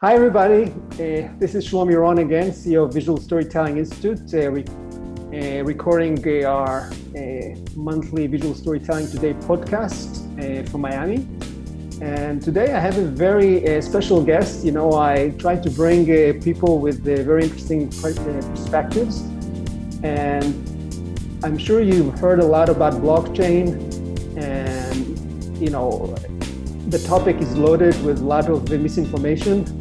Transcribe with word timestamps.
Hi, 0.00 0.14
everybody. 0.14 0.70
Uh, 0.92 1.28
this 1.40 1.56
is 1.56 1.68
Shlomi 1.68 2.00
Ron 2.00 2.18
again, 2.18 2.52
CEO 2.52 2.84
of 2.84 2.94
Visual 2.94 3.18
Storytelling 3.18 3.78
Institute, 3.78 4.32
uh, 4.32 4.48
re- 4.52 4.64
uh, 5.34 5.64
recording 5.64 6.16
uh, 6.24 6.46
our 6.48 6.92
uh, 7.16 7.56
monthly 7.74 8.28
Visual 8.28 8.54
Storytelling 8.54 9.10
Today 9.10 9.34
podcast 9.34 10.08
uh, 10.38 10.64
from 10.70 10.82
Miami. 10.82 11.26
And 12.00 12.40
today 12.40 12.74
I 12.74 12.78
have 12.78 12.96
a 12.96 13.06
very 13.06 13.82
special 13.82 14.22
guest. 14.22 14.64
You 14.64 14.70
know, 14.70 14.92
I 14.92 15.30
try 15.30 15.56
to 15.56 15.68
bring 15.68 16.06
people 16.42 16.78
with 16.78 17.02
very 17.02 17.42
interesting 17.42 17.90
perspectives. 17.90 19.22
And 20.04 20.54
I'm 21.42 21.58
sure 21.58 21.80
you've 21.80 22.16
heard 22.20 22.38
a 22.38 22.46
lot 22.46 22.68
about 22.68 22.92
blockchain 23.02 23.82
and, 24.36 25.58
you 25.58 25.70
know, 25.70 26.14
the 26.86 27.00
topic 27.00 27.38
is 27.38 27.56
loaded 27.56 28.00
with 28.04 28.20
a 28.20 28.24
lot 28.24 28.48
of 28.48 28.70
misinformation 28.70 29.77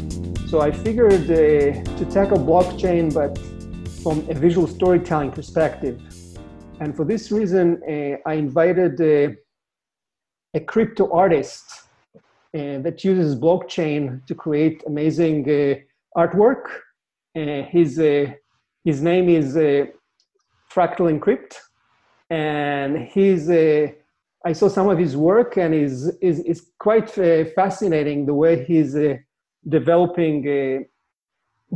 so 0.50 0.62
I 0.62 0.72
figured 0.72 1.30
uh, 1.30 1.84
to 1.98 2.06
tackle 2.10 2.38
blockchain, 2.38 3.14
but 3.14 3.38
from 4.02 4.20
a 4.30 4.34
visual 4.34 4.66
storytelling 4.66 5.32
perspective. 5.32 6.02
And 6.80 6.96
for 6.96 7.04
this 7.04 7.32
reason, 7.32 7.82
uh, 7.84 8.30
I 8.30 8.36
invited 8.36 9.02
uh, 9.02 9.36
a 10.54 10.62
crypto 10.62 11.12
artist 11.12 11.66
uh, 12.16 12.80
that 12.80 13.04
uses 13.04 13.36
blockchain 13.36 14.26
to 14.28 14.36
create 14.36 14.84
amazing 14.88 15.44
uh, 15.50 15.76
artwork. 16.18 16.64
Uh, 17.36 17.64
his, 17.64 17.98
his 18.86 19.02
name 19.02 19.28
is 19.28 19.56
Fractal 20.74 21.12
Encrypt. 21.12 21.56
And 22.30 22.98
he's 23.00 23.50
I 23.50 24.54
saw 24.54 24.70
some 24.70 24.88
of 24.88 24.98
his 24.98 25.18
work, 25.18 25.58
and 25.58 25.74
is 25.74 26.08
is 26.22 26.40
is 26.42 26.70
quite 26.80 27.10
fascinating 27.56 28.26
the 28.26 28.34
way 28.34 28.64
he's 28.64 28.96
developing 29.68 30.86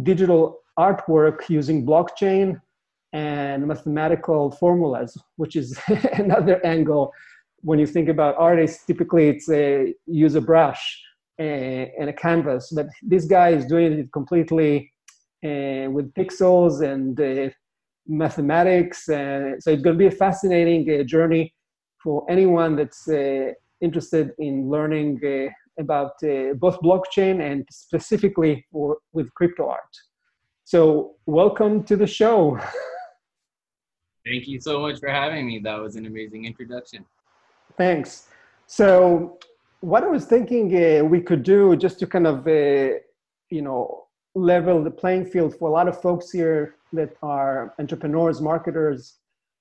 digital 0.03 0.61
artwork 0.79 1.49
using 1.49 1.85
blockchain 1.85 2.59
and 3.13 3.67
mathematical 3.67 4.51
formulas, 4.51 5.17
which 5.35 5.55
is 5.55 5.77
another 6.13 6.65
angle. 6.65 7.11
When 7.61 7.77
you 7.77 7.85
think 7.85 8.09
about 8.09 8.35
artists, 8.37 8.85
typically 8.85 9.29
it's 9.29 9.49
a 9.49 9.93
use 10.07 10.35
a 10.35 10.41
brush 10.41 11.01
and 11.37 12.09
a 12.09 12.13
canvas, 12.13 12.71
but 12.71 12.87
this 13.01 13.25
guy 13.25 13.49
is 13.49 13.65
doing 13.65 13.93
it 13.93 14.11
completely 14.11 14.91
uh, 15.43 15.89
with 15.89 16.13
pixels 16.13 16.83
and 16.83 17.19
uh, 17.19 17.49
mathematics. 18.07 19.09
Uh, 19.09 19.59
so 19.59 19.71
it's 19.71 19.81
going 19.81 19.97
to 19.97 20.05
be 20.05 20.05
a 20.05 20.11
fascinating 20.11 20.83
uh, 20.89 21.03
journey 21.03 21.53
for 22.03 22.25
anyone 22.29 22.75
that's 22.75 23.07
uh, 23.09 23.51
interested 23.81 24.31
in 24.37 24.69
learning 24.69 25.19
about 25.81 26.13
uh, 26.23 26.53
both 26.55 26.79
blockchain 26.81 27.41
and 27.41 27.65
specifically 27.71 28.65
for, 28.71 28.97
with 29.13 29.33
crypto 29.33 29.69
art. 29.69 29.93
So, 30.63 31.15
welcome 31.25 31.83
to 31.83 31.95
the 31.95 32.07
show. 32.07 32.59
Thank 34.25 34.47
you 34.47 34.59
so 34.61 34.79
much 34.79 34.99
for 34.99 35.09
having 35.09 35.47
me. 35.47 35.59
That 35.59 35.79
was 35.79 35.95
an 35.95 36.05
amazing 36.05 36.45
introduction. 36.45 37.05
Thanks. 37.77 38.27
So, 38.67 39.37
what 39.81 40.03
I 40.03 40.07
was 40.07 40.25
thinking 40.25 40.65
uh, 40.75 41.03
we 41.03 41.21
could 41.21 41.43
do 41.43 41.75
just 41.75 41.99
to 41.99 42.07
kind 42.07 42.27
of, 42.27 42.47
uh, 42.47 42.99
you 43.49 43.61
know, 43.61 44.05
level 44.35 44.83
the 44.83 44.91
playing 44.91 45.25
field 45.25 45.55
for 45.57 45.67
a 45.67 45.71
lot 45.71 45.87
of 45.87 45.99
folks 46.01 46.31
here 46.31 46.75
that 46.93 47.15
are 47.21 47.73
entrepreneurs, 47.79 48.39
marketers, 48.41 49.17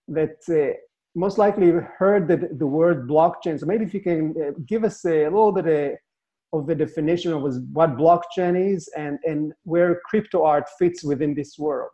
that 0.08 0.36
uh, 0.48 0.76
most 1.14 1.38
likely 1.38 1.70
heard 1.70 2.28
the, 2.28 2.36
the 2.58 2.66
word 2.66 3.08
blockchain. 3.08 3.58
So 3.58 3.66
maybe 3.66 3.84
if 3.84 3.94
you 3.94 4.00
can 4.00 4.34
uh, 4.41 4.52
give 4.66 4.84
us 4.84 5.04
a, 5.04 5.24
a 5.24 5.30
little 5.30 5.52
bit 5.52 5.98
of, 6.53 6.67
the 6.67 6.75
definition 6.75 7.33
of 7.33 7.43
what 7.73 7.97
blockchain 7.97 8.75
is 8.75 8.89
and, 8.97 9.19
and 9.25 9.53
where 9.65 10.01
crypto 10.05 10.45
art 10.45 10.69
fits 10.79 11.05
within 11.05 11.34
this 11.34 11.59
world. 11.59 11.91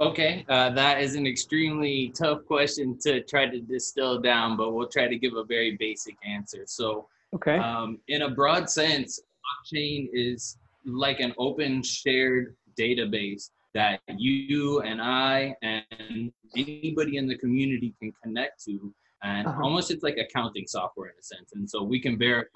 Okay, 0.00 0.44
uh, 0.48 0.70
that 0.70 1.00
is 1.00 1.16
an 1.16 1.26
extremely 1.26 2.12
tough 2.16 2.44
question 2.46 2.96
to 3.00 3.20
try 3.22 3.46
to 3.46 3.60
distill 3.60 4.20
down, 4.20 4.56
but 4.56 4.72
we'll 4.72 4.86
try 4.86 5.08
to 5.08 5.16
give 5.16 5.34
a 5.34 5.42
very 5.42 5.76
basic 5.76 6.16
answer. 6.24 6.62
So, 6.66 7.08
okay, 7.34 7.56
um, 7.56 7.98
in 8.06 8.22
a 8.22 8.30
broad 8.30 8.70
sense, 8.70 9.20
blockchain 9.42 10.08
is 10.12 10.56
like 10.84 11.18
an 11.18 11.34
open 11.36 11.82
shared 11.82 12.54
database 12.78 13.50
that 13.74 14.00
you 14.16 14.80
and 14.80 15.00
I 15.02 15.54
and 15.62 16.32
anybody 16.56 17.16
in 17.16 17.26
the 17.26 17.36
community 17.36 17.94
can 18.00 18.12
connect 18.22 18.64
to. 18.64 18.94
And 19.22 19.46
uh-huh. 19.46 19.62
almost 19.62 19.90
it's 19.90 20.02
like 20.02 20.16
accounting 20.16 20.66
software 20.66 21.08
in 21.08 21.14
a 21.18 21.22
sense. 21.22 21.50
And 21.54 21.68
so 21.68 21.82
we 21.82 22.00
can 22.00 22.18
verify 22.18 22.48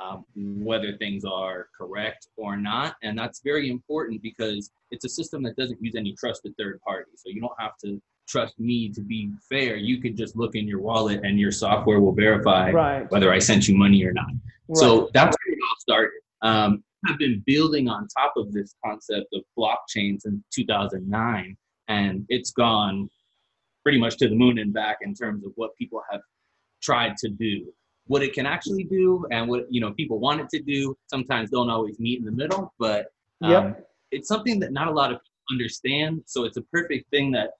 um, 0.00 0.24
whether 0.34 0.96
things 0.96 1.24
are 1.24 1.68
correct 1.76 2.28
or 2.36 2.56
not. 2.56 2.96
And 3.02 3.18
that's 3.18 3.40
very 3.42 3.70
important 3.70 4.22
because 4.22 4.70
it's 4.90 5.04
a 5.04 5.08
system 5.08 5.42
that 5.44 5.56
doesn't 5.56 5.82
use 5.82 5.94
any 5.96 6.14
trusted 6.14 6.54
third 6.58 6.80
party. 6.80 7.10
So 7.16 7.30
you 7.30 7.40
don't 7.40 7.58
have 7.58 7.76
to 7.84 8.00
trust 8.28 8.58
me 8.60 8.90
to 8.90 9.00
be 9.00 9.30
fair. 9.48 9.76
You 9.76 10.00
could 10.00 10.16
just 10.16 10.36
look 10.36 10.54
in 10.54 10.68
your 10.68 10.80
wallet 10.80 11.20
and 11.24 11.38
your 11.38 11.50
software 11.50 12.00
will 12.00 12.12
verify 12.12 12.70
right. 12.70 13.10
whether 13.10 13.32
I 13.32 13.38
sent 13.38 13.66
you 13.66 13.76
money 13.76 14.04
or 14.04 14.12
not. 14.12 14.26
Right. 14.68 14.76
So 14.76 15.10
that's 15.14 15.36
where 15.44 15.54
it 15.54 15.58
all 15.62 15.76
started. 15.80 16.20
Um, 16.42 16.84
have 17.06 17.18
been 17.18 17.42
building 17.46 17.88
on 17.88 18.06
top 18.08 18.34
of 18.36 18.52
this 18.52 18.74
concept 18.84 19.26
of 19.32 19.42
blockchain 19.56 20.20
since 20.20 20.42
2009, 20.52 21.56
and 21.88 22.26
it's 22.28 22.50
gone 22.50 23.08
pretty 23.82 23.98
much 23.98 24.16
to 24.18 24.28
the 24.28 24.34
moon 24.34 24.58
and 24.58 24.72
back 24.72 24.98
in 25.02 25.14
terms 25.14 25.44
of 25.44 25.52
what 25.56 25.76
people 25.76 26.02
have 26.10 26.20
tried 26.82 27.16
to 27.18 27.28
do. 27.28 27.72
What 28.06 28.22
it 28.22 28.32
can 28.32 28.46
actually 28.46 28.84
do, 28.84 29.26
and 29.30 29.48
what 29.48 29.66
you 29.70 29.80
know 29.80 29.92
people 29.92 30.18
want 30.18 30.40
it 30.40 30.48
to 30.50 30.62
do, 30.62 30.96
sometimes 31.08 31.50
don't 31.50 31.68
always 31.68 31.98
meet 31.98 32.18
in 32.18 32.24
the 32.24 32.32
middle. 32.32 32.72
But 32.78 33.06
um, 33.42 33.50
yep. 33.50 33.90
it's 34.10 34.28
something 34.28 34.58
that 34.60 34.72
not 34.72 34.88
a 34.88 34.90
lot 34.90 35.12
of 35.12 35.18
people 35.18 35.54
understand. 35.54 36.22
So 36.26 36.44
it's 36.44 36.56
a 36.56 36.62
perfect 36.62 37.10
thing 37.10 37.30
that 37.32 37.50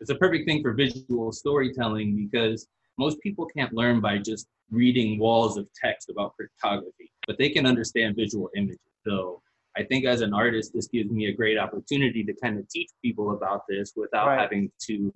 it's 0.00 0.10
a 0.10 0.14
perfect 0.14 0.48
thing 0.48 0.62
for 0.62 0.72
visual 0.72 1.30
storytelling 1.30 2.16
because 2.16 2.66
most 2.98 3.20
people 3.20 3.46
can't 3.46 3.72
learn 3.72 4.00
by 4.00 4.18
just 4.18 4.46
reading 4.70 5.18
walls 5.18 5.56
of 5.56 5.68
text 5.80 6.08
about 6.10 6.34
cryptography, 6.36 7.12
but 7.26 7.36
they 7.38 7.50
can 7.50 7.66
understand 7.66 8.16
visual 8.16 8.48
images. 8.56 8.80
So 9.06 9.42
I 9.76 9.84
think 9.84 10.04
as 10.04 10.20
an 10.20 10.34
artist, 10.34 10.72
this 10.74 10.88
gives 10.88 11.10
me 11.10 11.26
a 11.26 11.32
great 11.32 11.58
opportunity 11.58 12.24
to 12.24 12.34
kind 12.42 12.58
of 12.58 12.68
teach 12.68 12.90
people 13.02 13.32
about 13.32 13.62
this 13.68 13.92
without 13.96 14.26
right. 14.26 14.40
having 14.40 14.70
to 14.88 15.12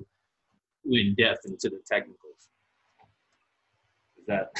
in 0.91 1.15
depth 1.15 1.47
into 1.47 1.69
the 1.71 1.81
technicals. 1.87 2.49
Is 4.19 4.27
that 4.27 4.51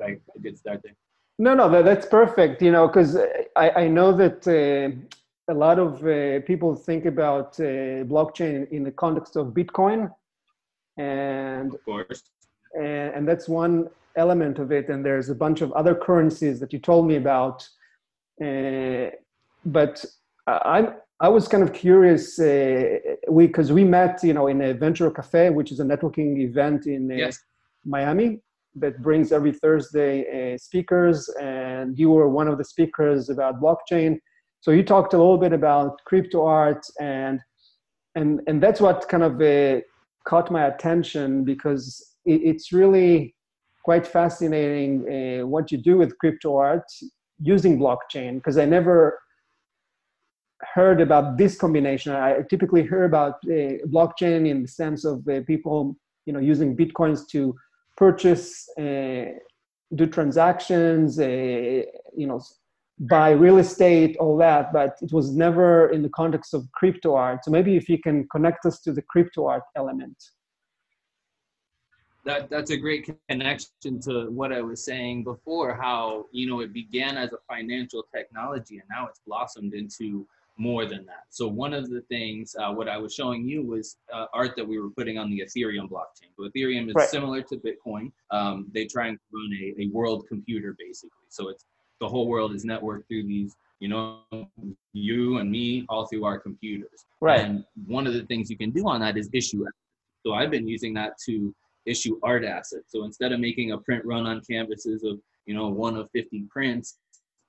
a 0.00 0.38
good 0.40 0.58
start 0.58 0.80
there? 0.82 0.94
No, 1.38 1.54
no, 1.54 1.68
that, 1.68 1.84
that's 1.84 2.06
perfect. 2.06 2.62
You 2.62 2.70
know, 2.70 2.86
because 2.86 3.16
I, 3.56 3.70
I 3.70 3.88
know 3.88 4.12
that 4.16 4.46
uh, 4.46 5.52
a 5.52 5.54
lot 5.54 5.78
of 5.78 6.04
uh, 6.06 6.40
people 6.46 6.74
think 6.74 7.06
about 7.06 7.58
uh, 7.58 8.04
blockchain 8.04 8.70
in 8.70 8.84
the 8.84 8.92
context 8.92 9.36
of 9.36 9.48
Bitcoin, 9.48 10.12
and 10.96 11.74
of 11.74 11.84
course, 11.84 12.22
and, 12.74 13.14
and 13.14 13.28
that's 13.28 13.48
one 13.48 13.90
element 14.16 14.58
of 14.60 14.70
it. 14.70 14.88
And 14.88 15.04
there's 15.04 15.28
a 15.28 15.34
bunch 15.34 15.60
of 15.60 15.72
other 15.72 15.94
currencies 15.94 16.60
that 16.60 16.72
you 16.72 16.78
told 16.78 17.06
me 17.08 17.16
about, 17.16 17.68
uh, 18.40 19.10
but 19.64 20.04
I'm 20.46 20.94
I 21.24 21.28
was 21.28 21.48
kind 21.48 21.62
of 21.62 21.72
curious 21.72 22.38
uh, 22.38 22.98
we 23.30 23.46
because 23.46 23.72
we 23.72 23.82
met 23.82 24.22
you 24.22 24.34
know 24.34 24.46
in 24.48 24.60
a 24.60 24.74
Venture 24.74 25.10
Cafe, 25.10 25.48
which 25.58 25.72
is 25.72 25.80
a 25.80 25.86
networking 25.92 26.30
event 26.48 26.86
in 26.86 27.10
uh, 27.10 27.14
yes. 27.14 27.38
Miami 27.86 28.42
that 28.82 29.00
brings 29.00 29.32
every 29.32 29.54
Thursday 29.62 30.14
uh, 30.26 30.58
speakers, 30.58 31.30
and 31.40 31.98
you 31.98 32.10
were 32.10 32.28
one 32.28 32.46
of 32.46 32.58
the 32.58 32.66
speakers 32.74 33.30
about 33.30 33.58
blockchain. 33.58 34.18
So 34.60 34.70
you 34.70 34.82
talked 34.82 35.14
a 35.14 35.16
little 35.16 35.38
bit 35.38 35.54
about 35.54 35.92
crypto 36.04 36.44
art 36.44 36.84
and 37.00 37.40
and 38.14 38.42
and 38.46 38.62
that's 38.62 38.82
what 38.82 39.08
kind 39.08 39.22
of 39.22 39.34
uh, 39.40 39.80
caught 40.28 40.50
my 40.50 40.66
attention 40.66 41.42
because 41.42 41.84
it, 42.26 42.40
it's 42.50 42.70
really 42.70 43.34
quite 43.82 44.06
fascinating 44.06 44.90
uh, 45.14 45.46
what 45.46 45.72
you 45.72 45.78
do 45.78 45.96
with 45.96 46.18
crypto 46.18 46.50
art 46.58 46.88
using 47.40 47.78
blockchain 47.78 48.32
because 48.34 48.58
I 48.58 48.66
never 48.66 49.18
heard 50.72 51.00
about 51.00 51.36
this 51.36 51.56
combination. 51.56 52.12
I 52.12 52.42
typically 52.48 52.82
hear 52.82 53.04
about 53.04 53.34
uh, 53.44 53.84
blockchain 53.88 54.48
in 54.48 54.62
the 54.62 54.68
sense 54.68 55.04
of 55.04 55.26
uh, 55.28 55.40
people, 55.46 55.96
you 56.26 56.32
know, 56.32 56.38
using 56.38 56.76
bitcoins 56.76 57.28
to 57.30 57.54
purchase, 57.96 58.68
uh, 58.78 59.26
do 59.94 60.06
transactions, 60.06 61.18
uh, 61.18 61.82
you 62.16 62.26
know, 62.26 62.40
buy 62.98 63.30
real 63.30 63.58
estate, 63.58 64.16
all 64.18 64.36
that. 64.38 64.72
But 64.72 64.96
it 65.02 65.12
was 65.12 65.34
never 65.34 65.90
in 65.90 66.02
the 66.02 66.10
context 66.10 66.54
of 66.54 66.70
crypto 66.72 67.14
art. 67.14 67.44
So 67.44 67.50
maybe 67.50 67.76
if 67.76 67.88
you 67.88 67.98
can 67.98 68.28
connect 68.28 68.66
us 68.66 68.80
to 68.82 68.92
the 68.92 69.02
crypto 69.02 69.46
art 69.46 69.64
element. 69.76 70.16
That, 72.24 72.48
that's 72.48 72.70
a 72.70 72.76
great 72.78 73.06
connection 73.28 74.00
to 74.02 74.30
what 74.30 74.50
I 74.50 74.62
was 74.62 74.82
saying 74.82 75.24
before, 75.24 75.74
how 75.74 76.24
you 76.32 76.46
know 76.48 76.60
it 76.60 76.72
began 76.72 77.18
as 77.18 77.30
a 77.34 77.38
financial 77.46 78.06
technology 78.14 78.76
and 78.78 78.88
now 78.88 79.06
it's 79.08 79.20
blossomed 79.26 79.74
into 79.74 80.26
more 80.56 80.86
than 80.86 81.04
that. 81.06 81.24
So 81.30 81.48
one 81.48 81.74
of 81.74 81.90
the 81.90 82.00
things, 82.02 82.54
uh, 82.58 82.72
what 82.72 82.88
I 82.88 82.96
was 82.96 83.14
showing 83.14 83.48
you 83.48 83.62
was 83.62 83.96
uh, 84.12 84.26
art 84.32 84.54
that 84.56 84.66
we 84.66 84.78
were 84.78 84.90
putting 84.90 85.18
on 85.18 85.30
the 85.30 85.40
Ethereum 85.40 85.88
blockchain. 85.88 86.30
So 86.36 86.48
Ethereum 86.48 86.88
is 86.88 86.94
right. 86.94 87.08
similar 87.08 87.42
to 87.42 87.56
Bitcoin. 87.56 88.12
Um, 88.30 88.68
they 88.72 88.86
try 88.86 89.08
and 89.08 89.18
run 89.32 89.50
a, 89.60 89.82
a 89.82 89.88
world 89.88 90.26
computer 90.28 90.76
basically. 90.78 91.26
So 91.28 91.48
it's 91.48 91.64
the 92.00 92.08
whole 92.08 92.28
world 92.28 92.54
is 92.54 92.64
networked 92.64 93.08
through 93.08 93.24
these, 93.24 93.56
you 93.80 93.88
know, 93.88 94.20
you 94.92 95.38
and 95.38 95.50
me 95.50 95.84
all 95.88 96.06
through 96.06 96.24
our 96.24 96.38
computers. 96.38 97.06
Right. 97.20 97.40
And 97.40 97.64
one 97.86 98.06
of 98.06 98.14
the 98.14 98.22
things 98.24 98.50
you 98.50 98.56
can 98.56 98.70
do 98.70 98.86
on 98.88 99.00
that 99.00 99.16
is 99.16 99.28
issue. 99.32 99.64
So 100.24 100.34
I've 100.34 100.50
been 100.50 100.68
using 100.68 100.94
that 100.94 101.14
to 101.26 101.54
issue 101.86 102.18
art 102.22 102.44
assets. 102.44 102.86
So 102.88 103.04
instead 103.04 103.32
of 103.32 103.40
making 103.40 103.72
a 103.72 103.78
print 103.78 104.04
run 104.04 104.26
on 104.26 104.40
canvases 104.48 105.02
of, 105.02 105.18
you 105.46 105.54
know, 105.54 105.68
one 105.68 105.96
of 105.96 106.08
50 106.12 106.44
prints, 106.50 106.98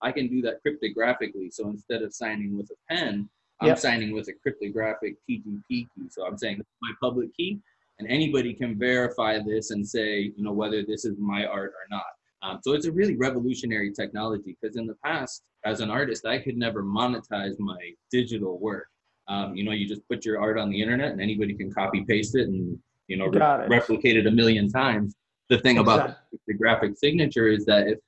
I 0.05 0.11
can 0.11 0.27
do 0.27 0.39
that 0.43 0.59
cryptographically. 0.63 1.51
So 1.51 1.67
instead 1.67 2.03
of 2.03 2.13
signing 2.13 2.55
with 2.55 2.69
a 2.69 2.93
pen, 2.93 3.27
I'm 3.59 3.69
yep. 3.69 3.79
signing 3.79 4.13
with 4.13 4.27
a 4.27 4.33
cryptographic 4.33 5.15
PGP 5.27 5.63
key. 5.67 5.87
So 6.09 6.27
I'm 6.27 6.37
saying 6.37 6.61
my 6.81 6.91
public 7.01 7.35
key, 7.35 7.59
and 7.97 8.07
anybody 8.07 8.53
can 8.53 8.77
verify 8.77 9.39
this 9.39 9.71
and 9.71 9.87
say, 9.87 10.31
you 10.37 10.43
know, 10.43 10.51
whether 10.51 10.83
this 10.83 11.05
is 11.05 11.17
my 11.17 11.45
art 11.45 11.71
or 11.71 11.87
not. 11.89 12.03
Um, 12.43 12.59
so 12.63 12.73
it's 12.73 12.85
a 12.85 12.91
really 12.91 13.15
revolutionary 13.15 13.91
technology 13.91 14.55
because 14.61 14.77
in 14.77 14.85
the 14.85 14.95
past, 15.03 15.41
as 15.65 15.79
an 15.79 15.89
artist, 15.89 16.27
I 16.27 16.37
could 16.37 16.57
never 16.57 16.83
monetize 16.83 17.57
my 17.57 17.79
digital 18.11 18.59
work. 18.59 18.87
Um, 19.27 19.55
you 19.55 19.63
know, 19.63 19.71
you 19.71 19.87
just 19.87 20.07
put 20.07 20.23
your 20.23 20.39
art 20.39 20.59
on 20.59 20.69
the 20.69 20.79
internet 20.79 21.11
and 21.11 21.19
anybody 21.19 21.55
can 21.55 21.73
copy 21.73 22.05
paste 22.07 22.35
it 22.35 22.47
and 22.47 22.77
you 23.07 23.17
know 23.17 23.25
re- 23.25 23.67
replicate 23.67 24.17
it 24.17 24.27
a 24.27 24.31
million 24.31 24.69
times. 24.69 25.15
The 25.49 25.57
thing 25.57 25.77
exactly. 25.79 26.03
about 26.03 26.17
the 26.45 26.53
graphic 26.53 26.97
signature 26.97 27.47
is 27.47 27.65
that 27.65 27.87
if 27.87 27.99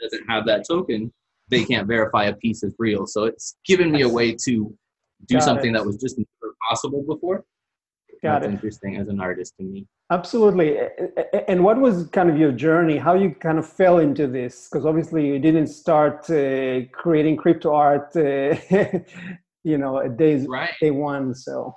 doesn't 0.00 0.28
have 0.28 0.46
that 0.46 0.66
token, 0.68 1.12
they 1.48 1.64
can't 1.64 1.86
verify 1.86 2.24
a 2.24 2.34
piece 2.34 2.62
is 2.62 2.74
real. 2.78 3.06
So 3.06 3.24
it's 3.24 3.56
given 3.64 3.90
me 3.90 4.02
a 4.02 4.08
way 4.08 4.32
to 4.32 4.74
do 5.26 5.34
Got 5.34 5.42
something 5.42 5.70
it. 5.70 5.72
that 5.74 5.84
was 5.84 5.96
just 5.96 6.18
never 6.18 6.54
possible 6.68 7.02
before. 7.02 7.44
Got 8.22 8.40
That's 8.40 8.46
it. 8.46 8.54
interesting 8.54 8.96
as 8.96 9.08
an 9.08 9.20
artist 9.20 9.54
to 9.58 9.64
me. 9.64 9.86
Absolutely. 10.10 10.78
And 11.46 11.62
what 11.62 11.78
was 11.78 12.08
kind 12.08 12.30
of 12.30 12.36
your 12.38 12.50
journey? 12.50 12.96
How 12.96 13.14
you 13.14 13.34
kind 13.34 13.58
of 13.58 13.68
fell 13.68 13.98
into 13.98 14.26
this? 14.26 14.68
Because 14.68 14.86
obviously 14.86 15.26
you 15.26 15.38
didn't 15.38 15.68
start 15.68 16.28
uh, 16.30 16.80
creating 16.92 17.36
crypto 17.36 17.72
art, 17.74 18.16
uh, 18.16 18.56
you 19.64 19.78
know, 19.78 20.00
at 20.00 20.16
days 20.16 20.46
right. 20.48 20.70
day 20.80 20.90
one. 20.90 21.34
So. 21.34 21.76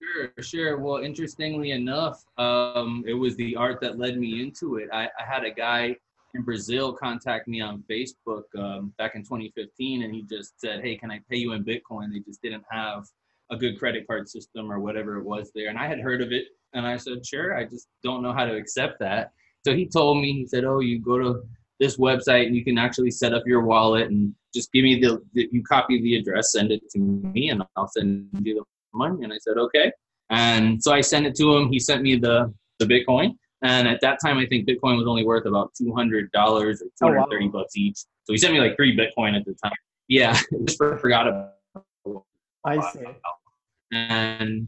Sure, 0.00 0.32
sure. 0.40 0.78
Well, 0.78 1.02
interestingly 1.02 1.72
enough, 1.72 2.22
um, 2.38 3.04
it 3.06 3.14
was 3.14 3.36
the 3.36 3.56
art 3.56 3.80
that 3.80 3.98
led 3.98 4.18
me 4.18 4.42
into 4.42 4.76
it. 4.76 4.88
I, 4.92 5.04
I 5.04 5.24
had 5.26 5.44
a 5.44 5.50
guy 5.50 5.96
in 6.34 6.42
Brazil 6.42 6.92
contact 6.92 7.48
me 7.48 7.60
on 7.60 7.82
Facebook 7.90 8.44
um, 8.58 8.92
back 8.98 9.14
in 9.14 9.22
2015, 9.22 10.02
and 10.02 10.14
he 10.14 10.22
just 10.22 10.60
said, 10.60 10.80
"Hey, 10.82 10.96
can 10.96 11.10
I 11.10 11.20
pay 11.30 11.36
you 11.36 11.52
in 11.52 11.64
Bitcoin?" 11.64 12.12
They 12.12 12.20
just 12.20 12.42
didn't 12.42 12.64
have 12.70 13.04
a 13.50 13.56
good 13.56 13.78
credit 13.78 14.06
card 14.06 14.28
system 14.28 14.70
or 14.70 14.80
whatever 14.80 15.18
it 15.18 15.24
was 15.24 15.50
there, 15.54 15.68
and 15.68 15.78
I 15.78 15.86
had 15.86 16.00
heard 16.00 16.22
of 16.22 16.32
it, 16.32 16.44
and 16.72 16.86
I 16.86 16.96
said, 16.96 17.24
"Sure." 17.26 17.56
I 17.56 17.64
just 17.64 17.88
don't 18.02 18.22
know 18.22 18.32
how 18.32 18.44
to 18.44 18.54
accept 18.54 18.98
that. 19.00 19.32
So 19.64 19.74
he 19.74 19.86
told 19.86 20.18
me, 20.22 20.32
he 20.32 20.46
said, 20.46 20.64
"Oh, 20.64 20.80
you 20.80 21.00
go 21.00 21.18
to 21.18 21.42
this 21.78 21.96
website 21.96 22.46
and 22.46 22.54
you 22.54 22.64
can 22.64 22.78
actually 22.78 23.10
set 23.10 23.32
up 23.32 23.46
your 23.46 23.62
wallet 23.62 24.08
and 24.08 24.34
just 24.54 24.72
give 24.72 24.84
me 24.84 25.00
the, 25.00 25.22
the 25.32 25.48
you 25.50 25.62
copy 25.62 26.00
the 26.00 26.16
address, 26.16 26.52
send 26.52 26.70
it 26.70 26.82
to 26.90 26.98
me, 26.98 27.50
and 27.50 27.62
I'll 27.76 27.88
send 27.88 28.28
you 28.42 28.54
the 28.54 28.64
money." 28.94 29.24
And 29.24 29.32
I 29.32 29.38
said, 29.38 29.56
"Okay." 29.56 29.92
And 30.30 30.82
so 30.82 30.92
I 30.92 31.00
sent 31.00 31.26
it 31.26 31.34
to 31.36 31.56
him. 31.56 31.70
He 31.70 31.78
sent 31.78 32.02
me 32.02 32.16
the 32.16 32.52
the 32.78 32.86
Bitcoin 32.86 33.36
and 33.62 33.86
at 33.86 34.00
that 34.00 34.18
time, 34.24 34.38
I 34.38 34.46
think 34.46 34.68
Bitcoin 34.68 34.96
was 34.96 35.06
only 35.06 35.24
worth 35.24 35.46
about 35.46 35.72
two 35.76 35.92
hundred 35.94 36.30
dollars 36.32 36.82
or 36.82 36.86
two 36.98 37.14
hundred 37.14 37.30
thirty 37.30 37.44
oh, 37.44 37.48
wow. 37.48 37.60
bucks 37.60 37.76
each. 37.76 37.98
So 37.98 38.32
he 38.32 38.38
sent 38.38 38.52
me 38.52 38.60
like 38.60 38.76
three 38.76 38.96
Bitcoin 38.96 39.36
at 39.36 39.44
the 39.44 39.54
time. 39.62 39.72
Yeah, 40.08 40.38
just 40.64 40.78
forgot 40.78 41.28
about. 41.28 41.52
I 42.64 42.80
see. 42.92 43.00
And 43.92 44.66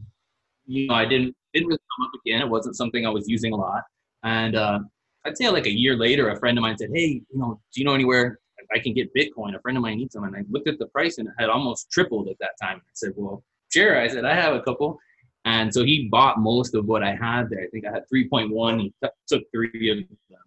you 0.65 0.87
know, 0.87 0.93
I 0.93 1.05
didn't 1.05 1.35
didn't 1.53 1.67
really 1.67 1.79
come 1.97 2.07
up 2.07 2.11
again. 2.25 2.41
It 2.41 2.49
wasn't 2.49 2.75
something 2.75 3.05
I 3.05 3.09
was 3.09 3.27
using 3.27 3.53
a 3.53 3.55
lot. 3.55 3.83
And 4.23 4.55
uh, 4.55 4.79
I'd 5.25 5.37
say 5.37 5.49
like 5.49 5.65
a 5.65 5.71
year 5.71 5.95
later, 5.95 6.29
a 6.29 6.39
friend 6.39 6.57
of 6.57 6.61
mine 6.61 6.77
said, 6.77 6.89
"Hey, 6.93 7.21
you 7.29 7.39
know, 7.39 7.59
do 7.73 7.81
you 7.81 7.85
know 7.85 7.93
anywhere 7.93 8.39
I 8.73 8.79
can 8.79 8.93
get 8.93 9.13
Bitcoin? 9.15 9.55
A 9.55 9.61
friend 9.61 9.77
of 9.77 9.81
mine 9.81 9.97
needs 9.97 10.13
some." 10.13 10.23
And 10.23 10.35
I 10.35 10.43
looked 10.49 10.67
at 10.67 10.79
the 10.79 10.87
price, 10.87 11.17
and 11.17 11.27
it 11.27 11.33
had 11.39 11.49
almost 11.49 11.89
tripled 11.91 12.29
at 12.29 12.37
that 12.39 12.51
time. 12.61 12.77
I 12.77 12.91
said, 12.93 13.13
"Well, 13.15 13.43
sure." 13.69 13.99
I 13.99 14.07
said, 14.07 14.25
"I 14.25 14.35
have 14.35 14.55
a 14.55 14.61
couple." 14.61 14.99
And 15.45 15.73
so 15.73 15.83
he 15.83 16.07
bought 16.09 16.39
most 16.39 16.73
of 16.73 16.85
what 16.85 17.03
I 17.03 17.15
had 17.15 17.49
there. 17.49 17.61
I 17.61 17.67
think 17.67 17.85
I 17.85 17.91
had 17.91 18.03
3.1. 18.13 18.81
He 18.81 18.93
t- 19.03 19.09
took 19.27 19.43
three 19.51 19.89
of 19.91 19.97
them. 19.97 20.39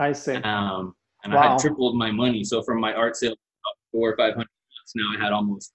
I 0.00 0.12
see. 0.12 0.34
Um, 0.36 0.94
and 1.24 1.32
wow. 1.32 1.40
I 1.40 1.50
had 1.50 1.58
tripled 1.58 1.96
my 1.96 2.10
money. 2.10 2.44
So 2.44 2.62
from 2.62 2.80
my 2.80 2.94
art 2.94 3.16
sale, 3.16 3.34
four 3.92 4.10
or 4.10 4.16
five 4.16 4.34
hundred 4.34 4.46
bucks, 4.46 4.92
now 4.94 5.04
I 5.16 5.22
had 5.22 5.32
almost 5.32 5.72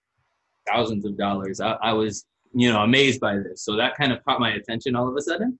thousands 0.67 1.05
of 1.05 1.17
dollars. 1.17 1.59
I, 1.59 1.73
I, 1.73 1.93
was, 1.93 2.25
you 2.53 2.71
know, 2.71 2.81
amazed 2.81 3.19
by 3.19 3.37
this. 3.37 3.63
So 3.63 3.75
that 3.75 3.95
kind 3.95 4.13
of 4.13 4.23
caught 4.23 4.39
my 4.39 4.53
attention 4.53 4.95
all 4.95 5.07
of 5.07 5.15
a 5.15 5.21
sudden. 5.21 5.59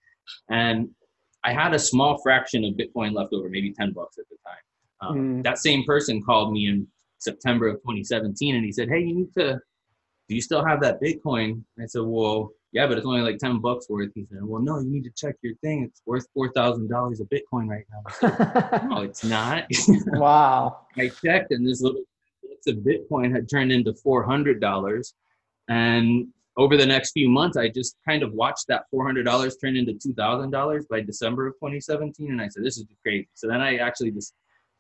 And 0.50 0.90
I 1.44 1.52
had 1.52 1.74
a 1.74 1.80
small 1.80 2.20
fraction 2.22 2.64
of 2.64 2.76
Bitcoin 2.76 3.14
left 3.14 3.34
over, 3.34 3.50
maybe 3.50 3.74
10 3.74 3.92
bucks 3.92 4.18
at 4.18 4.26
the 4.30 4.38
time. 4.46 5.10
Um, 5.10 5.18
mm. 5.18 5.44
That 5.44 5.58
same 5.58 5.84
person 5.84 6.24
called 6.24 6.54
me 6.54 6.68
in 6.68 6.88
September 7.20 7.68
of 7.68 7.76
2017 7.78 8.56
and 8.56 8.64
he 8.64 8.72
said, 8.72 8.90
Hey, 8.90 9.00
you 9.00 9.14
need 9.14 9.34
to, 9.38 9.60
do 10.30 10.36
you 10.36 10.42
still 10.42 10.64
have 10.64 10.80
that 10.82 11.02
Bitcoin? 11.02 11.64
I 11.82 11.86
said, 11.88 12.04
Well, 12.04 12.52
yeah, 12.74 12.88
but 12.88 12.98
it's 12.98 13.06
only 13.06 13.22
like 13.22 13.38
10 13.38 13.60
bucks 13.60 13.88
worth. 13.88 14.10
He 14.16 14.26
said, 14.26 14.40
well, 14.42 14.62
no, 14.62 14.80
you 14.80 14.90
need 14.90 15.04
to 15.04 15.12
check 15.12 15.36
your 15.44 15.54
thing. 15.58 15.84
It's 15.84 16.02
worth 16.08 16.26
$4,000 16.36 17.20
a 17.20 17.24
Bitcoin 17.26 17.68
right 17.68 17.86
now. 17.92 18.12
Said, 18.12 18.84
no, 18.90 19.02
it's 19.04 19.24
not. 19.24 19.66
wow. 20.08 20.80
I 20.98 21.10
checked 21.10 21.52
and 21.52 21.68
this 21.68 21.82
little 21.82 22.02
bits 22.42 22.68
of 22.68 22.78
Bitcoin 22.78 23.32
had 23.32 23.48
turned 23.48 23.72
into 23.72 23.94
$400. 23.94 25.14
And 25.70 26.28
over 26.58 26.76
the 26.76 26.86
next 26.86 27.12
few 27.12 27.30
months, 27.30 27.58
I 27.58 27.70
just 27.70 27.96
kind 28.08 28.24
of 28.24 28.34
watched 28.34 28.66
that 28.70 28.86
$400 28.92 29.52
turn 29.62 29.78
into 29.78 29.94
$2,000 29.94 30.88
by 30.90 31.02
December 31.02 31.46
of 31.46 31.54
2017. 31.54 32.32
And 32.32 32.42
I 32.42 32.48
said, 32.48 32.64
this 32.64 32.80
is 32.80 32.86
crazy. 33.04 33.30
So 33.36 33.48
then 33.48 33.62
I 33.62 33.78
actually 33.78 34.12
just 34.12 34.34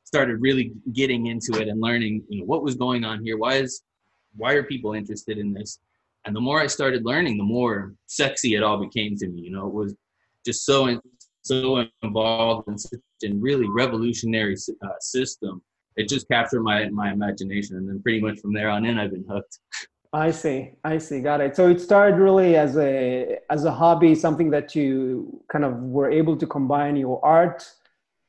started 0.04 0.42
really 0.42 0.74
getting 0.94 1.28
into 1.28 1.62
it 1.62 1.68
and 1.68 1.80
learning, 1.80 2.24
you 2.28 2.40
know, 2.40 2.45
what 2.45 2.63
was 2.63 2.74
going 2.74 3.04
on 3.04 3.24
here. 3.24 3.38
Why 3.38 3.57
is, 3.57 3.84
why 4.36 4.54
are 4.54 4.63
people 4.63 4.94
interested 4.94 5.38
in 5.38 5.54
this? 5.54 5.78
And 6.25 6.36
the 6.36 6.42
more 6.42 6.60
I 6.62 6.68
started 6.68 7.06
learning, 7.06 7.38
the 7.38 7.44
more 7.44 7.94
sexy 8.08 8.56
it 8.56 8.64
all 8.64 8.78
became 8.78 9.18
to 9.18 9.28
me. 9.28 9.42
You 9.42 9.52
know, 9.52 9.68
it 9.68 9.74
was 9.74 9.96
just 10.46 10.66
so 10.66 11.00
so 11.42 11.86
involved 12.02 12.70
in 12.70 12.78
such 12.78 13.00
a 13.25 13.34
really 13.34 13.68
revolutionary 13.68 14.56
uh, 14.81 14.88
system. 15.02 15.62
It 15.98 16.08
just 16.08 16.28
captured 16.28 16.62
my 16.62 16.90
my 16.90 17.12
imagination, 17.12 17.78
and 17.78 17.88
then 17.88 18.02
pretty 18.02 18.22
much 18.22 18.40
from 18.40 18.54
there 18.54 18.70
on 18.70 18.86
in, 18.86 18.98
I've 18.98 19.12
been 19.12 19.25
hooked. 19.30 19.60
I 20.16 20.30
see, 20.30 20.74
I 20.84 21.00
see, 21.00 21.22
got 21.22 21.42
it. 21.42 21.56
So 21.56 21.70
it 21.70 21.81
started 21.81 22.18
really 22.18 22.56
as 22.56 22.78
a 22.78 23.40
as 23.50 23.66
a 23.66 23.72
hobby, 23.72 24.14
something 24.14 24.52
that 24.52 24.76
you 24.76 25.44
kind 25.52 25.66
of 25.66 25.74
were 25.78 26.12
able 26.12 26.38
to 26.38 26.46
combine 26.46 26.96
your 26.96 27.24
art 27.26 27.68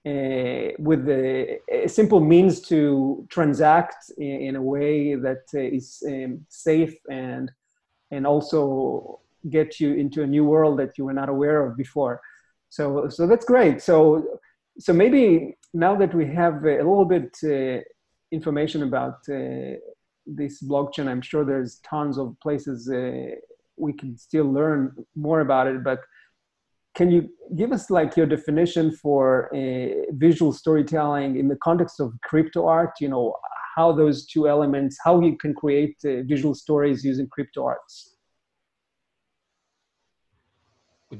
uh, 0.06 0.73
with 0.79 1.08
a, 1.08 1.58
a, 1.70 1.88
simple 1.88 2.20
means 2.20 2.61
to 2.61 3.26
transact 3.31 4.11
in, 4.18 4.40
in 4.49 4.57
a 4.57 4.62
way 4.62 5.14
that 5.14 5.45
is 5.54 6.02
um, 6.07 6.45
safe 6.49 6.95
and 7.11 7.50
and 8.14 8.26
also 8.26 9.21
get 9.50 9.80
you 9.80 9.94
into 9.94 10.23
a 10.23 10.26
new 10.26 10.44
world 10.44 10.78
that 10.78 10.97
you 10.97 11.04
were 11.04 11.12
not 11.12 11.28
aware 11.28 11.64
of 11.66 11.76
before. 11.76 12.21
So, 12.71 13.09
so 13.09 13.26
that's 13.26 13.44
great. 13.44 13.83
So, 13.83 13.99
so 14.78 14.92
maybe 14.92 15.56
now 15.73 15.94
that 15.97 16.14
we 16.14 16.26
have 16.26 16.64
a 16.64 16.78
little 16.78 17.04
bit 17.04 17.37
uh, 17.44 17.83
information 18.33 18.83
about 18.83 19.18
uh, 19.28 19.76
this 20.26 20.62
blockchain, 20.62 21.06
I'm 21.09 21.21
sure 21.23 21.44
there's 21.44 21.80
tons 21.80 22.18
of 22.18 22.37
places 22.40 22.90
uh, 22.90 23.37
we 23.76 23.92
can 23.92 24.16
still 24.16 24.50
learn 24.50 24.94
more 25.14 25.40
about 25.40 25.66
it. 25.66 25.85
But 25.85 26.00
can 26.94 27.11
you 27.11 27.28
give 27.56 27.73
us 27.73 27.90
like 27.90 28.16
your 28.16 28.26
definition 28.26 28.92
for 28.92 29.54
uh, 29.54 30.12
visual 30.12 30.52
storytelling 30.52 31.37
in 31.38 31.49
the 31.49 31.56
context 31.56 32.00
of 32.00 32.12
crypto 32.23 32.66
art? 32.66 32.92
You 33.00 33.09
know, 33.09 33.37
how 33.75 33.93
those 33.93 34.26
two 34.26 34.49
elements, 34.49 34.99
how 35.02 35.21
you 35.21 35.37
can 35.37 35.54
create 35.54 35.97
uh, 36.04 36.23
visual 36.23 36.54
stories 36.54 37.04
using 37.04 37.26
crypto 37.28 37.66
arts? 37.66 38.16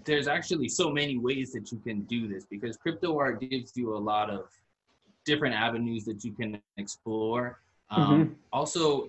There's 0.05 0.27
actually 0.27 0.69
so 0.69 0.91
many 0.91 1.19
ways 1.19 1.53
that 1.53 1.71
you 1.71 1.79
can 1.79 2.03
do 2.03 2.27
this 2.27 2.45
because 2.45 2.77
crypto 2.77 3.19
art 3.19 3.41
gives 3.41 3.77
you 3.77 3.97
a 3.97 3.99
lot 4.13 4.29
of 4.31 4.47
different 5.25 5.55
avenues 5.55 6.05
that 6.05 6.25
you 6.25 6.33
can 6.33 6.61
explore. 6.77 7.61
Um, 7.91 8.05
mm-hmm. 8.05 8.33
Also, 8.53 9.09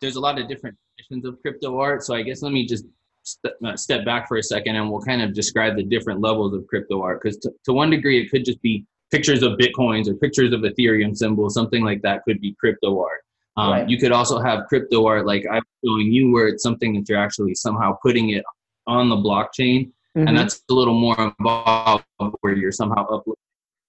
there's 0.00 0.16
a 0.16 0.20
lot 0.20 0.38
of 0.38 0.48
different 0.48 0.76
definitions 0.98 1.26
of 1.26 1.40
crypto 1.40 1.78
art. 1.78 2.02
So 2.02 2.14
I 2.14 2.22
guess 2.22 2.42
let 2.42 2.52
me 2.52 2.66
just 2.66 2.84
st- 3.22 3.54
uh, 3.64 3.76
step 3.76 4.04
back 4.04 4.28
for 4.28 4.36
a 4.36 4.42
second 4.42 4.76
and 4.76 4.90
we'll 4.90 5.02
kind 5.02 5.22
of 5.22 5.34
describe 5.34 5.76
the 5.76 5.82
different 5.82 6.20
levels 6.20 6.54
of 6.54 6.66
crypto 6.66 7.02
art 7.02 7.22
because 7.22 7.38
to, 7.38 7.50
to 7.64 7.72
one 7.72 7.90
degree 7.90 8.20
it 8.20 8.30
could 8.30 8.44
just 8.44 8.60
be 8.62 8.84
pictures 9.10 9.42
of 9.42 9.52
bitcoins 9.52 10.08
or 10.08 10.14
pictures 10.14 10.52
of 10.52 10.60
ethereum 10.60 11.16
symbols 11.16 11.54
something 11.54 11.84
like 11.84 12.02
that 12.02 12.22
could 12.24 12.40
be 12.40 12.54
crypto 12.58 13.00
art 13.00 13.22
um, 13.56 13.70
right. 13.70 13.88
you 13.88 13.98
could 13.98 14.12
also 14.12 14.38
have 14.40 14.66
crypto 14.68 15.06
art 15.06 15.26
like 15.26 15.44
i'm 15.50 15.62
showing 15.84 16.12
you 16.12 16.32
where 16.32 16.48
it's 16.48 16.62
something 16.62 16.94
that 16.94 17.08
you're 17.08 17.18
actually 17.18 17.54
somehow 17.54 17.96
putting 18.02 18.30
it 18.30 18.44
on 18.86 19.08
the 19.08 19.16
blockchain 19.16 19.90
mm-hmm. 20.16 20.28
and 20.28 20.36
that's 20.36 20.62
a 20.70 20.74
little 20.74 20.98
more 20.98 21.34
involved 21.38 22.04
where 22.40 22.54
you're 22.54 22.72
somehow 22.72 23.02
uploading 23.04 23.34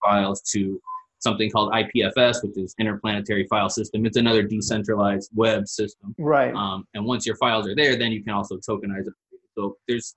files 0.03 0.41
to 0.41 0.79
something 1.19 1.49
called 1.49 1.71
IPFS, 1.71 2.43
which 2.43 2.57
is 2.57 2.75
Interplanetary 2.79 3.47
File 3.47 3.69
System. 3.69 4.05
It's 4.05 4.17
another 4.17 4.43
decentralized 4.43 5.31
web 5.35 5.67
system. 5.67 6.15
Right. 6.17 6.53
Um, 6.53 6.87
and 6.93 7.05
once 7.05 7.25
your 7.25 7.35
files 7.37 7.67
are 7.67 7.75
there, 7.75 7.97
then 7.97 8.11
you 8.11 8.23
can 8.23 8.33
also 8.33 8.57
tokenize 8.57 9.07
it. 9.07 9.13
So 9.57 9.77
there's 9.87 10.15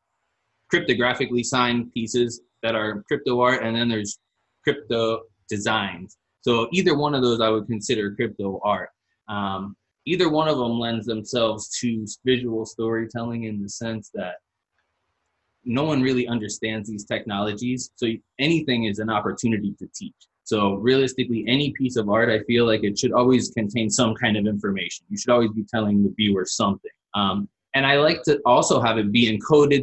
cryptographically 0.72 1.44
signed 1.44 1.92
pieces 1.92 2.42
that 2.62 2.74
are 2.74 3.02
crypto 3.08 3.40
art, 3.40 3.62
and 3.62 3.74
then 3.74 3.88
there's 3.88 4.18
crypto 4.62 5.22
designs. 5.48 6.16
So 6.42 6.68
either 6.72 6.96
one 6.96 7.14
of 7.14 7.22
those 7.22 7.40
I 7.40 7.48
would 7.48 7.66
consider 7.66 8.14
crypto 8.14 8.60
art. 8.64 8.90
Um, 9.28 9.76
either 10.06 10.28
one 10.28 10.48
of 10.48 10.58
them 10.58 10.78
lends 10.78 11.06
themselves 11.06 11.68
to 11.80 12.06
visual 12.24 12.64
storytelling 12.64 13.44
in 13.44 13.62
the 13.62 13.68
sense 13.68 14.10
that 14.14 14.36
no 15.64 15.84
one 15.84 16.02
really 16.02 16.26
understands 16.26 16.88
these 16.88 17.04
technologies. 17.04 17.90
So 17.96 18.06
anything 18.38 18.84
is 18.84 18.98
an 18.98 19.10
opportunity 19.10 19.74
to 19.78 19.86
teach. 19.94 20.14
So 20.44 20.74
realistically, 20.74 21.44
any 21.46 21.70
piece 21.72 21.96
of 21.96 22.08
art, 22.08 22.28
I 22.28 22.40
feel 22.44 22.66
like 22.66 22.82
it 22.82 22.98
should 22.98 23.12
always 23.12 23.50
contain 23.50 23.88
some 23.88 24.14
kind 24.14 24.36
of 24.36 24.46
information. 24.46 25.06
You 25.08 25.16
should 25.16 25.30
always 25.30 25.52
be 25.52 25.64
telling 25.64 26.02
the 26.02 26.12
viewer 26.16 26.44
something. 26.44 26.90
Um, 27.14 27.48
and 27.74 27.86
I 27.86 27.98
like 27.98 28.22
to 28.24 28.40
also 28.44 28.80
have 28.80 28.98
it 28.98 29.12
be 29.12 29.30
encoded 29.30 29.78